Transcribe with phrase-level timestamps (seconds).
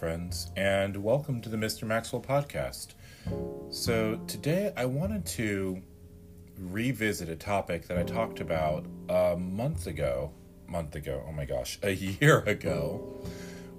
[0.00, 1.82] friends, and welcome to the Mr.
[1.82, 2.94] Maxwell podcast.
[3.68, 5.82] So, today I wanted to
[6.56, 10.32] revisit a topic that I talked about a month ago.
[10.66, 11.90] Month ago, oh my gosh, a
[12.20, 13.22] year ago.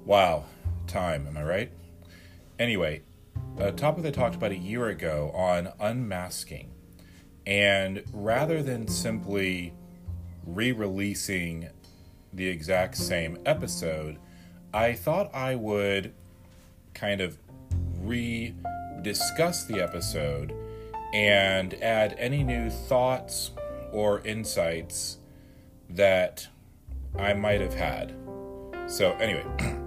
[0.05, 0.43] Wow,
[0.85, 1.71] time, am I right?
[2.59, 3.01] Anyway,
[3.57, 6.71] a topic I talked about a year ago on unmasking.
[7.47, 9.73] And rather than simply
[10.45, 11.69] re releasing
[12.31, 14.19] the exact same episode,
[14.73, 16.13] I thought I would
[16.93, 17.37] kind of
[17.99, 18.53] re
[19.01, 20.53] discuss the episode
[21.13, 23.51] and add any new thoughts
[23.91, 25.17] or insights
[25.89, 26.47] that
[27.17, 28.13] I might have had.
[28.87, 29.45] So, anyway,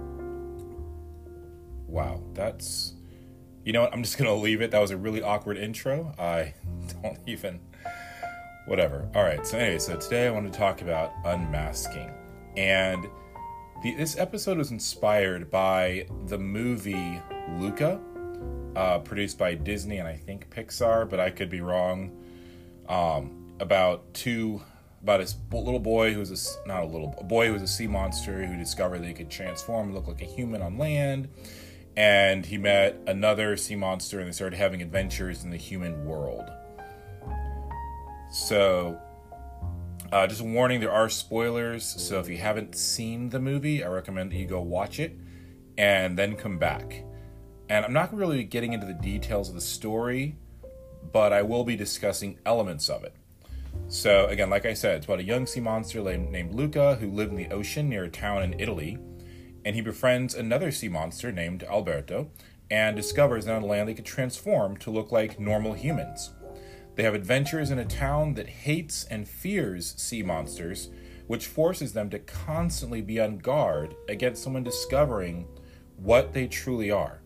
[1.87, 2.93] wow, that's.
[3.63, 3.93] You know what?
[3.93, 4.69] I'm just going to leave it.
[4.69, 6.13] That was a really awkward intro.
[6.19, 6.53] I
[7.01, 7.59] don't even.
[8.67, 9.09] Whatever.
[9.15, 9.45] All right.
[9.45, 12.11] So, anyway, so today I want to talk about unmasking.
[12.57, 13.07] And
[13.83, 17.21] the, this episode was inspired by the movie
[17.57, 17.99] Luca,
[18.75, 22.11] uh, produced by Disney and I think Pixar, but I could be wrong.
[22.87, 24.61] Um, about two,
[25.01, 27.87] about a little boy who's a not a little a boy who was a sea
[27.87, 31.29] monster who discovered that he could transform and look like a human on land,
[31.95, 36.49] and he met another sea monster and they started having adventures in the human world.
[38.31, 38.99] So
[40.15, 43.89] uh, just a warning, there are spoilers, so if you haven't seen the movie, I
[43.89, 45.19] recommend that you go watch it
[45.77, 47.03] and then come back.
[47.67, 50.37] And I'm not really getting into the details of the story,
[51.11, 53.13] but I will be discussing elements of it.
[53.89, 57.31] So, again, like I said, it's about a young sea monster named Luca who lived
[57.31, 58.97] in the ocean near a town in Italy,
[59.65, 62.31] and he befriends another sea monster named Alberto
[62.71, 66.31] and discovers that on land they can transform to look like normal humans.
[66.95, 70.89] They have adventures in a town that hates and fears sea monsters,
[71.27, 75.47] which forces them to constantly be on guard against someone discovering
[75.97, 77.19] what they truly are.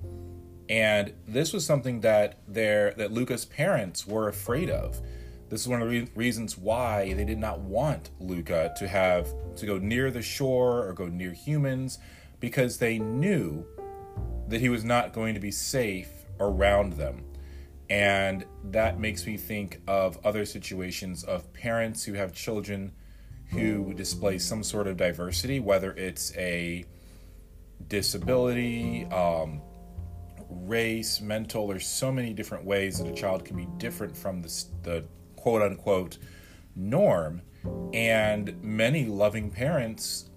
[0.69, 5.01] And this was something that their that Luca's parents were afraid of.
[5.49, 9.33] This is one of the re- reasons why they did not want Luca to have
[9.55, 11.97] to go near the shore or go near humans
[12.39, 13.65] because they knew
[14.47, 17.25] that he was not going to be safe around them.
[17.89, 22.91] And that makes me think of other situations of parents who have children
[23.49, 26.85] who display some sort of diversity, whether it's a
[27.87, 29.61] disability, um,
[30.49, 31.67] race, mental.
[31.67, 35.61] There's so many different ways that a child can be different from the, the quote
[35.61, 36.17] unquote
[36.75, 37.41] norm.
[37.93, 40.29] And many loving parents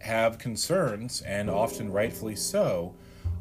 [0.00, 2.94] have concerns, and often rightfully so,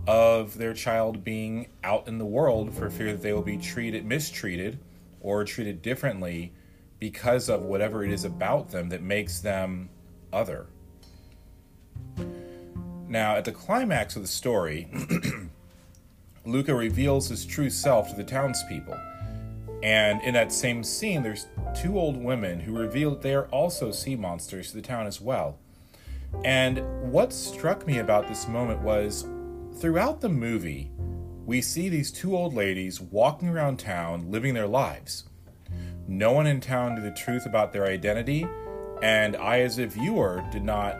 [0.07, 4.05] of their child being out in the world for fear that they will be treated
[4.05, 4.79] mistreated
[5.19, 6.51] or treated differently
[6.99, 9.89] because of whatever it is about them that makes them
[10.33, 10.67] other.
[13.07, 14.87] Now, at the climax of the story,
[16.45, 18.97] Luca reveals his true self to the townspeople.
[19.83, 24.15] And in that same scene, there's two old women who reveal they are also sea
[24.15, 25.57] monsters to the town as well.
[26.45, 29.25] And what struck me about this moment was
[29.79, 30.91] throughout the movie,
[31.45, 35.25] we see these two old ladies walking around town living their lives.
[36.07, 38.47] No one in town knew the truth about their identity,
[39.01, 40.97] and I, as a viewer, did not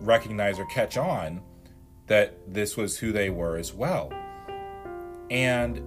[0.00, 1.42] recognize or catch on
[2.06, 4.12] that this was who they were as well.
[5.30, 5.82] And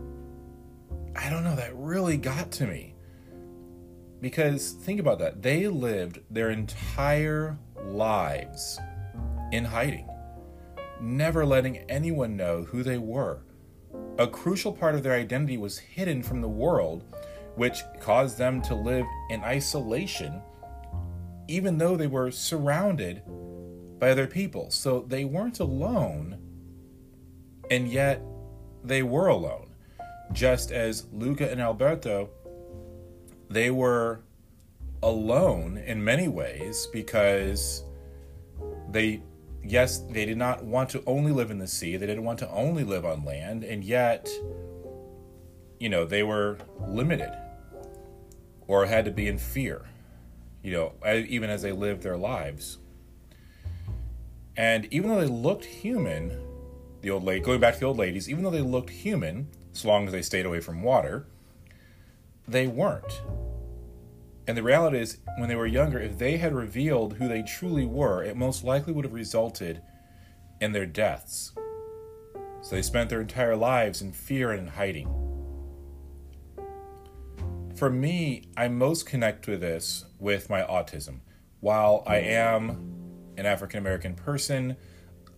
[1.15, 2.95] I don't know, that really got to me.
[4.21, 5.43] Because think about that.
[5.43, 8.79] They lived their entire lives
[9.51, 10.07] in hiding
[11.01, 13.41] never letting anyone know who they were.
[14.17, 17.03] A crucial part of their identity was hidden from the world,
[17.55, 20.41] which caused them to live in isolation,
[21.47, 23.21] even though they were surrounded
[23.99, 24.69] by other people.
[24.71, 26.37] So they weren't alone,
[27.69, 28.21] and yet
[28.83, 29.69] they were alone.
[30.31, 32.29] Just as Luca and Alberto,
[33.49, 34.21] they were
[35.03, 37.83] alone in many ways because
[38.89, 39.21] they
[39.71, 42.49] yes, they did not want to only live in the sea, they didn't want to
[42.49, 44.29] only live on land, and yet,
[45.79, 47.31] you know, they were limited
[48.67, 49.85] or had to be in fear,
[50.61, 52.77] you know, even as they lived their lives.
[54.55, 56.41] And even though they looked human,
[57.01, 59.85] the old lady, going back to the old ladies, even though they looked human, as
[59.85, 61.27] long as they stayed away from water,
[62.47, 63.21] they weren't.
[64.47, 67.85] And the reality is, when they were younger, if they had revealed who they truly
[67.85, 69.81] were, it most likely would have resulted
[70.61, 71.51] in their deaths.
[72.61, 75.07] So they spent their entire lives in fear and in hiding.
[77.75, 81.19] For me, I most connect with this with my autism.
[81.59, 84.77] While I am an African American person,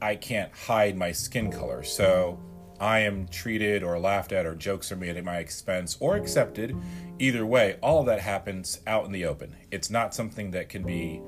[0.02, 1.84] I can't hide my skin color.
[1.84, 2.40] So
[2.80, 6.76] I am treated or laughed at or jokes are made at my expense or accepted.
[7.20, 9.56] Either way, all of that happens out in the open.
[9.72, 11.22] It's not something that can be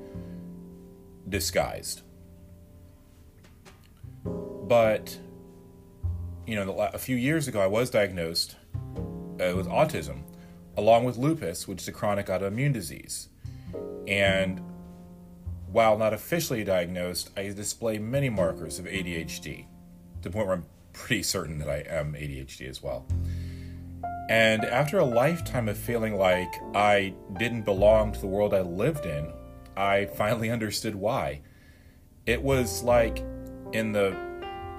[1.28, 2.02] disguised.
[4.24, 5.18] But,
[6.46, 8.56] you know, a few years ago, I was diagnosed
[8.86, 10.22] uh, with autism,
[10.76, 13.28] along with lupus, which is a chronic autoimmune disease.
[14.08, 14.62] And
[15.66, 19.66] while not officially diagnosed, I display many markers of ADHD,
[20.22, 23.06] to the point where I'm pretty certain that I am ADHD as well.
[24.28, 29.04] And after a lifetime of feeling like I didn't belong to the world I lived
[29.04, 29.32] in,
[29.76, 31.40] I finally understood why.
[32.26, 33.24] It was like
[33.72, 34.16] in the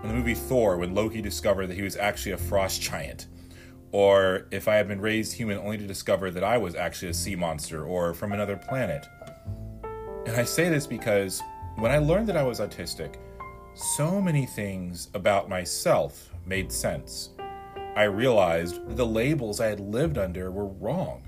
[0.03, 3.27] in the movie Thor when Loki discovered that he was actually a frost giant.
[3.91, 7.13] Or if I had been raised human only to discover that I was actually a
[7.13, 9.05] sea monster or from another planet.
[10.25, 11.41] And I say this because
[11.75, 13.17] when I learned that I was autistic,
[13.75, 17.31] so many things about myself made sense.
[17.95, 21.23] I realized the labels I had lived under were wrong.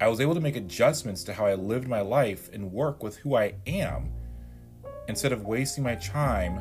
[0.00, 3.16] I was able to make adjustments to how I lived my life and work with
[3.16, 4.12] who I am
[5.08, 6.60] instead of wasting my time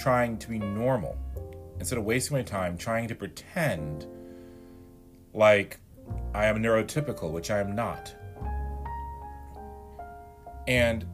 [0.00, 1.16] trying to be normal,
[1.78, 4.06] instead of wasting my time trying to pretend
[5.34, 5.78] like
[6.34, 8.14] I am neurotypical, which I am not.
[10.66, 11.04] And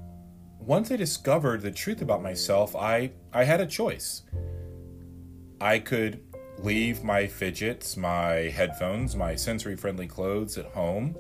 [0.59, 4.23] once I discovered the truth about myself, I, I had a choice.
[5.61, 6.23] I could
[6.59, 11.17] leave my fidgets, my headphones, my sensory friendly clothes at home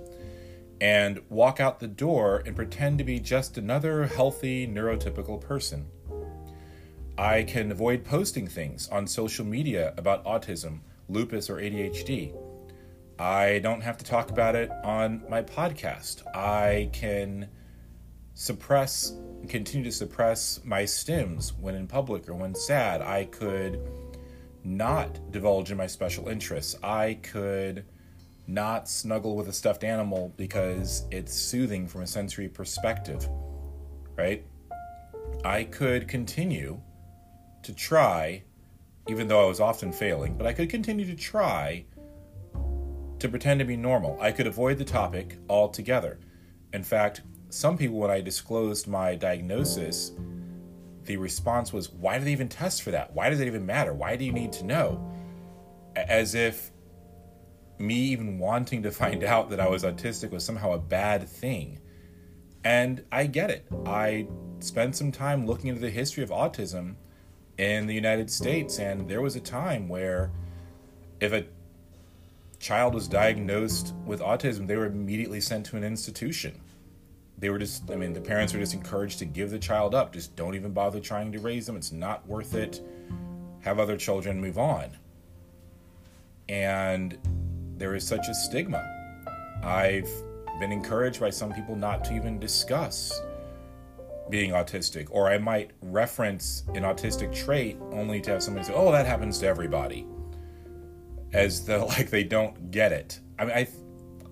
[0.80, 5.86] and walk out the door and pretend to be just another healthy, neurotypical person.
[7.16, 12.32] I can avoid posting things on social media about autism, lupus, or ADHD.
[13.18, 16.24] I don't have to talk about it on my podcast.
[16.34, 17.48] I can
[18.38, 19.14] suppress,
[19.48, 23.02] continue to suppress my stims when in public or when sad.
[23.02, 23.80] I could
[24.62, 26.76] not divulge in my special interests.
[26.80, 27.84] I could
[28.46, 33.28] not snuggle with a stuffed animal because it's soothing from a sensory perspective,
[34.14, 34.46] right?
[35.44, 36.80] I could continue
[37.64, 38.44] to try,
[39.08, 41.86] even though I was often failing, but I could continue to try
[43.18, 44.16] to pretend to be normal.
[44.20, 46.20] I could avoid the topic altogether.
[46.72, 50.12] In fact, some people, when I disclosed my diagnosis,
[51.04, 53.14] the response was, Why do they even test for that?
[53.14, 53.94] Why does it even matter?
[53.94, 55.12] Why do you need to know?
[55.96, 56.70] As if
[57.78, 61.80] me even wanting to find out that I was autistic was somehow a bad thing.
[62.64, 63.66] And I get it.
[63.86, 64.26] I
[64.60, 66.96] spent some time looking into the history of autism
[67.56, 70.30] in the United States, and there was a time where
[71.20, 71.44] if a
[72.60, 76.60] child was diagnosed with autism, they were immediately sent to an institution
[77.38, 80.12] they were just i mean the parents were just encouraged to give the child up.
[80.12, 81.76] Just don't even bother trying to raise them.
[81.76, 82.82] It's not worth it.
[83.60, 84.96] Have other children move on.
[86.48, 87.18] And
[87.76, 88.82] there is such a stigma.
[89.62, 90.10] I've
[90.58, 93.20] been encouraged by some people not to even discuss
[94.30, 95.08] being autistic.
[95.10, 99.38] Or i might reference an autistic trait only to have somebody say oh that happens
[99.38, 100.06] to everybody.
[101.32, 103.20] As though like they don't get it.
[103.38, 103.68] I mean i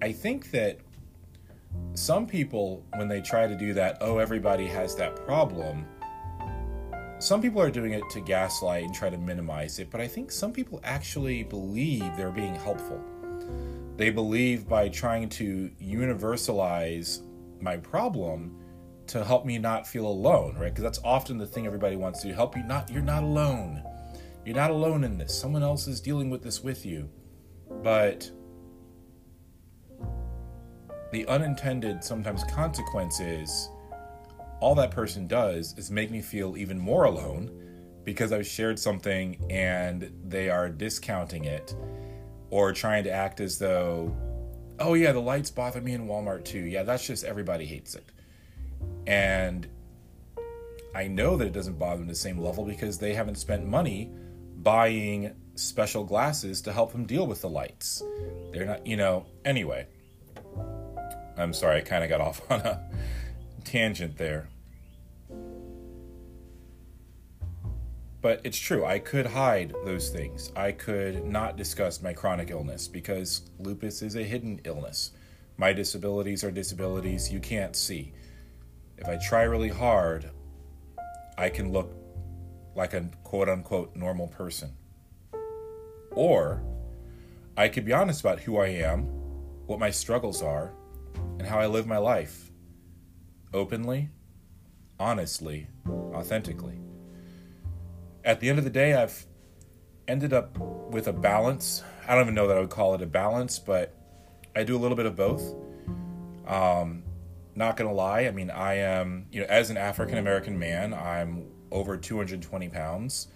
[0.03, 0.81] i think that
[1.99, 5.87] some people, when they try to do that, oh, everybody has that problem,
[7.19, 10.31] some people are doing it to gaslight and try to minimize it, but I think
[10.31, 13.03] some people actually believe they're being helpful.
[13.97, 17.23] They believe by trying to universalize
[17.61, 18.63] my problem
[19.07, 20.69] to help me not feel alone, right?
[20.69, 23.83] Because that's often the thing everybody wants to help you not you're not alone.
[24.45, 25.37] You're not alone in this.
[25.37, 27.09] Someone else is dealing with this with you.
[27.83, 28.31] But
[31.13, 33.71] the unintended sometimes consequence is
[34.61, 37.51] all that person does is make me feel even more alone
[38.05, 41.75] because I've shared something and they are discounting it
[42.51, 44.17] or trying to act as though,
[44.79, 46.61] oh yeah, the lights bother me in Walmart too.
[46.61, 48.05] Yeah, that's just everybody hates it.
[49.07, 49.67] And
[50.95, 54.11] I know that it doesn't bother them the same level because they haven't spent money
[54.57, 58.03] buying special glasses to help them deal with the lights.
[58.53, 59.89] They're not, you know, anyway.
[61.37, 62.89] I'm sorry, I kind of got off on a
[63.65, 64.49] tangent there.
[68.23, 70.51] But it's true, I could hide those things.
[70.57, 75.13] I could not discuss my chronic illness because lupus is a hidden illness.
[75.57, 78.13] My disabilities are disabilities you can't see.
[78.99, 80.31] If I try really hard,
[81.39, 81.95] I can look
[82.75, 84.73] like a quote unquote normal person.
[86.13, 86.63] Or
[87.57, 89.05] I could be honest about who I am,
[89.67, 90.73] what my struggles are,
[91.47, 92.51] and how I live my life
[93.55, 94.11] openly,
[94.99, 96.81] honestly, authentically.
[98.25, 99.25] at the end of the day, I've
[100.09, 100.59] ended up
[100.91, 101.85] with a balance.
[102.09, 103.95] I don't even know that I would call it a balance, but
[104.57, 105.55] I do a little bit of both.
[106.49, 107.05] Um,
[107.55, 111.47] not gonna lie, I mean, I am, you know, as an African American man, I'm
[111.71, 113.29] over 220 pounds.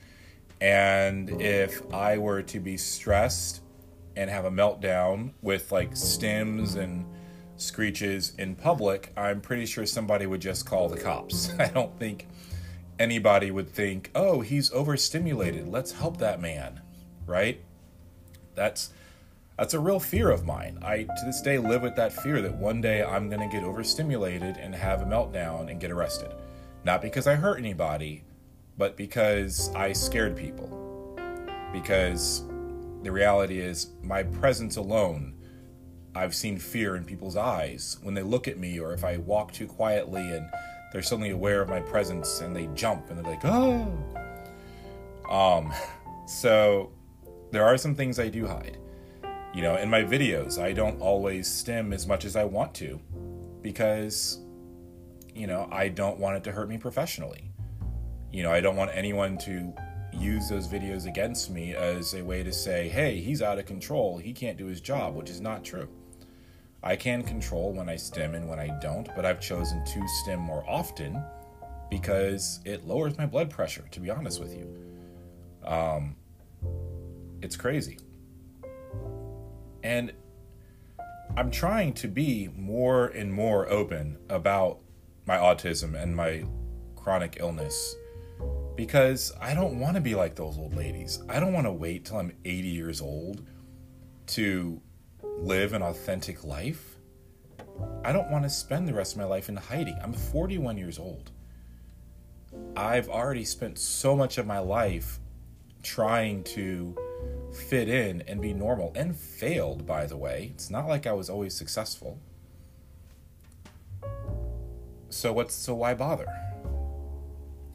[0.61, 3.63] And if I were to be stressed
[4.17, 7.07] and have a meltdown with like stims and
[7.61, 11.53] screeches in public, I'm pretty sure somebody would just call the cops.
[11.59, 12.27] I don't think
[12.99, 15.69] anybody would think, oh, he's overstimulated.
[15.69, 16.81] Let's help that man,
[17.27, 17.61] right?
[18.55, 18.91] That's
[19.59, 20.79] that's a real fear of mine.
[20.83, 23.63] I to this day live with that fear that one day I'm going to get
[23.63, 26.33] overstimulated and have a meltdown and get arrested.
[26.83, 28.25] Not because I hurt anybody,
[28.79, 31.15] but because I scared people.
[31.75, 32.43] Because
[33.03, 35.35] the reality is my presence alone
[36.15, 39.53] I've seen fear in people's eyes when they look at me, or if I walk
[39.53, 40.49] too quietly and
[40.93, 43.93] they're suddenly aware of my presence and they jump and they're like, oh.
[45.31, 45.73] Um,
[46.27, 46.91] so
[47.53, 48.79] there are some things I do hide.
[49.55, 53.01] You know, in my videos, I don't always stim as much as I want to
[53.63, 54.41] because,
[55.35, 57.53] you know, I don't want it to hurt me professionally.
[58.33, 59.73] You know, I don't want anyone to
[60.13, 64.19] use those videos against me as a way to say, hey, he's out of control.
[64.19, 65.89] He can't do his job, which is not true.
[66.83, 70.41] I can control when I stim and when I don't, but I've chosen to stim
[70.41, 71.23] more often
[71.91, 74.75] because it lowers my blood pressure, to be honest with you.
[75.65, 76.17] Um,
[77.43, 77.99] it's crazy.
[79.83, 80.13] And
[81.37, 84.79] I'm trying to be more and more open about
[85.27, 86.45] my autism and my
[86.97, 87.97] chronic illness
[88.75, 91.23] because I don't want to be like those old ladies.
[91.29, 93.47] I don't want to wait till I'm 80 years old
[94.29, 94.81] to
[95.23, 96.97] live an authentic life,
[98.05, 99.99] I don't want to spend the rest of my life in hiding.
[100.03, 101.31] I'm 41 years old.
[102.77, 105.19] I've already spent so much of my life
[105.83, 106.97] trying to
[107.69, 110.51] fit in and be normal and failed, by the way.
[110.55, 112.19] It's not like I was always successful.
[115.09, 116.29] So what's so why bother?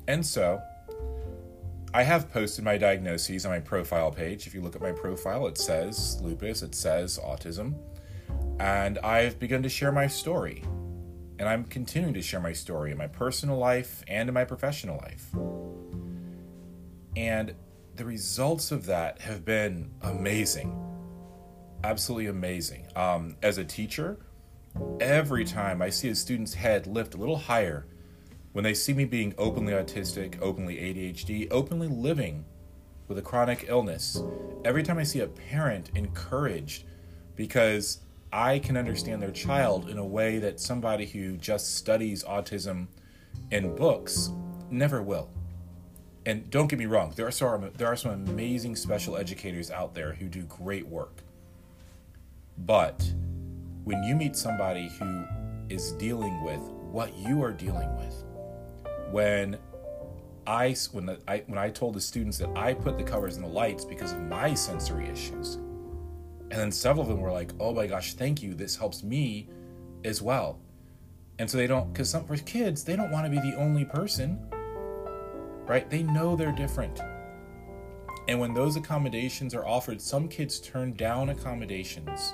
[0.07, 0.61] And so
[1.95, 4.47] I have posted my diagnoses on my profile page.
[4.47, 7.75] If you look at my profile, it says lupus, it says autism.
[8.59, 10.61] And I've begun to share my story.
[11.39, 14.97] And I'm continuing to share my story in my personal life and in my professional
[14.97, 15.29] life.
[17.15, 17.55] And
[17.95, 20.77] the results of that have been amazing.
[21.81, 22.87] Absolutely amazing.
[22.97, 24.17] Um, as a teacher,
[24.99, 27.87] every time I see a student's head lift a little higher
[28.55, 32.45] when they see me being openly autistic, openly ADHD, openly living
[33.09, 34.23] with a chronic illness,
[34.63, 36.85] every time I see a parent encouraged
[37.35, 37.99] because
[38.31, 42.87] I can understand their child in a way that somebody who just studies autism
[43.51, 44.29] in books
[44.71, 45.29] never will.
[46.25, 49.93] And don't get me wrong, there are some, there are some amazing special educators out
[49.93, 51.23] there who do great work.
[52.59, 53.05] But
[53.83, 55.25] when you meet somebody who
[55.67, 58.24] is dealing with what you are dealing with,
[59.11, 59.57] when
[60.47, 63.41] I when the, I when I told the students that I put the covers in
[63.41, 67.73] the lights because of my sensory issues, and then several of them were like, "Oh
[67.73, 68.53] my gosh, thank you!
[68.53, 69.49] This helps me
[70.03, 70.59] as well."
[71.39, 73.85] And so they don't because some for kids they don't want to be the only
[73.85, 74.39] person,
[75.65, 75.89] right?
[75.89, 76.99] They know they're different.
[78.27, 82.33] And when those accommodations are offered, some kids turn down accommodations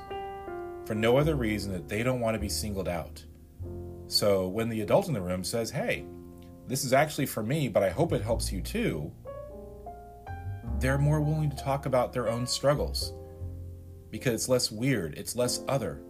[0.86, 3.24] for no other reason that they don't want to be singled out.
[4.08, 6.06] So when the adult in the room says, "Hey,"
[6.72, 9.12] this is actually for me, but I hope it helps you too,
[10.80, 13.14] they're more willing to talk about their own struggles
[14.10, 16.02] because it's less weird, it's less other.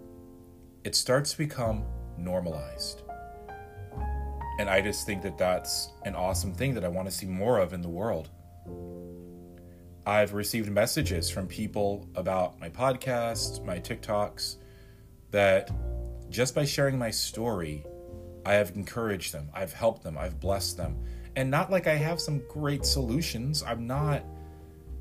[0.83, 1.83] It starts to become
[2.15, 3.01] normalized.
[4.59, 7.57] And I just think that that's an awesome thing that I want to see more
[7.57, 8.29] of in the world.
[10.05, 14.57] I've received messages from people about my podcast, my TikToks,
[15.31, 15.71] that
[16.29, 17.83] just by sharing my story,
[18.45, 20.97] I have encouraged them, I've helped them, I've blessed them.
[21.35, 23.63] And not like I have some great solutions.
[23.63, 24.23] I'm not,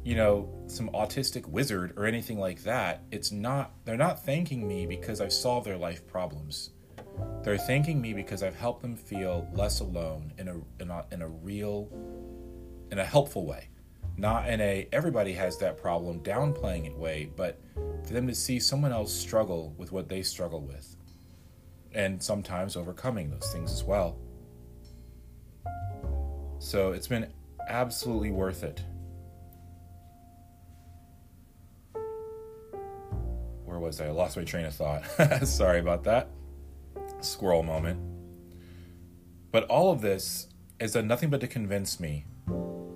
[0.04, 3.02] you know, some autistic wizard or anything like that.
[3.10, 6.70] It's not, they're not thanking me because I've solved their life problems.
[7.42, 11.22] They're thanking me because I've helped them feel less alone in a, in a, in
[11.22, 11.88] a real,
[12.92, 13.68] in a helpful way.
[14.16, 17.58] Not in a everybody has that problem downplaying it way, but
[18.04, 20.96] for them to see someone else struggle with what they struggle with
[21.92, 24.16] and sometimes overcoming those things as well.
[26.58, 27.32] So it's been
[27.68, 28.82] absolutely worth it.
[33.64, 34.06] Where was I?
[34.06, 35.04] I lost my train of thought.
[35.46, 36.28] Sorry about that.
[37.20, 38.00] Squirrel moment.
[39.52, 40.48] But all of this
[40.80, 42.24] has done nothing but to convince me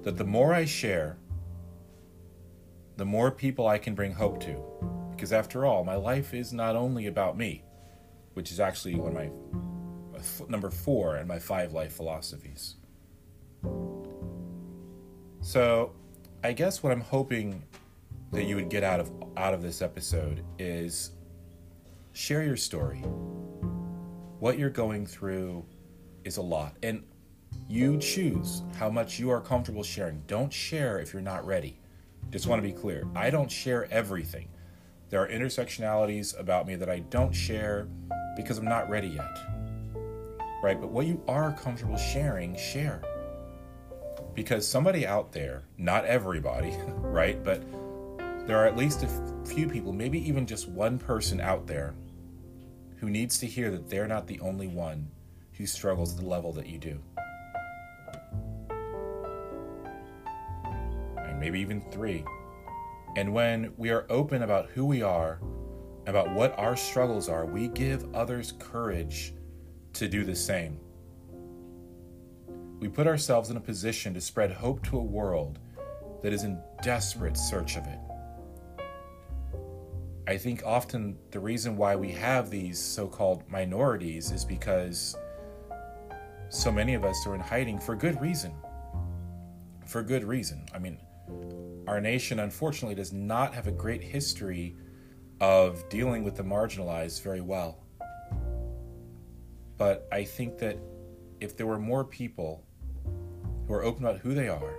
[0.03, 1.17] that the more I share,
[2.97, 4.63] the more people I can bring hope to.
[5.11, 7.65] Because after all, my life is not only about me,
[8.35, 9.31] which is actually one of my
[10.19, 12.77] uh, number four in my five life philosophies.
[15.41, 15.93] So,
[16.43, 17.63] I guess what I'm hoping
[18.33, 21.13] that you would get out of out of this episode is
[22.13, 22.99] share your story.
[24.39, 25.65] What you're going through
[26.25, 27.05] is a lot, and
[27.69, 30.23] you choose how much you are comfortable sharing.
[30.27, 31.79] Don't share if you're not ready.
[32.31, 33.07] Just want to be clear.
[33.15, 34.49] I don't share everything.
[35.11, 37.89] There are intersectionalities about me that I don't share
[38.37, 39.39] because I'm not ready yet.
[40.63, 40.81] Right?
[40.81, 43.03] But what you are comfortable sharing, share.
[44.35, 47.43] Because somebody out there, not everybody, right?
[47.43, 47.63] But
[48.47, 51.95] there are at least a few people, maybe even just one person out there,
[52.97, 55.11] who needs to hear that they're not the only one
[55.53, 56.99] who struggles at the level that you do.
[61.17, 62.25] And maybe even three.
[63.17, 65.39] And when we are open about who we are,
[66.07, 69.35] about what our struggles are, we give others courage
[69.95, 70.79] to do the same.
[72.81, 75.59] We put ourselves in a position to spread hope to a world
[76.23, 77.99] that is in desperate search of it.
[80.27, 85.17] I think often the reason why we have these so called minorities is because
[86.49, 88.53] so many of us are in hiding for good reason.
[89.87, 90.67] For good reason.
[90.75, 90.99] I mean,
[91.87, 94.77] our nation unfortunately does not have a great history
[95.45, 97.85] of dealing with the marginalized very well.
[99.77, 100.79] But I think that
[101.39, 102.65] if there were more people
[103.67, 104.75] who are open about who they are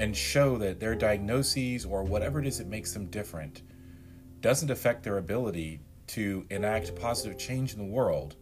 [0.00, 3.64] and show that their diagnoses or whatever it is that makes them different
[4.40, 8.36] doesn't affect their ability to enact positive change in the world,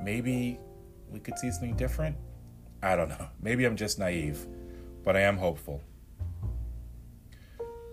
[0.00, 0.60] maybe
[1.10, 2.16] we could see something different.
[2.84, 3.28] I don't know.
[3.42, 4.46] Maybe I'm just naive,
[5.02, 5.82] but I am hopeful.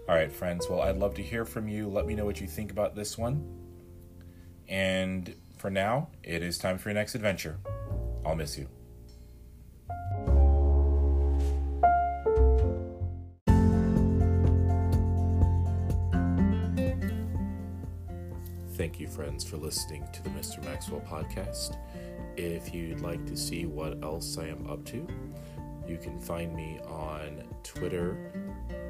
[0.08, 0.70] All right, friends.
[0.70, 1.89] Well, I'd love to hear from you.
[1.89, 3.44] Let me know what you think about this one.
[4.68, 7.58] And for now, it is time for your next adventure.
[8.24, 8.68] I'll miss you.
[18.74, 20.63] Thank you, friends, for listening to the Mr.
[20.65, 21.78] Maxwell podcast.
[22.38, 25.08] If you'd like to see what else I am up to,
[25.88, 28.32] you can find me on Twitter,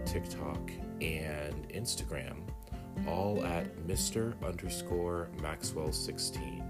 [0.05, 2.37] TikTok, and Instagram,
[3.07, 4.33] all at Mr.
[4.43, 6.63] underscore Maxwell 16.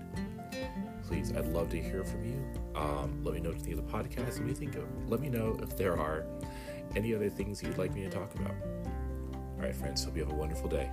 [1.08, 2.44] Please, I'd love to hear from you.
[2.76, 4.38] Um, let me know what you think of the podcast.
[4.38, 4.84] Let me think of.
[5.10, 6.26] Let me know if there are
[6.96, 8.56] any other things you'd like me to talk about.
[9.34, 10.04] All right, friends.
[10.04, 10.90] Hope you have a wonderful day.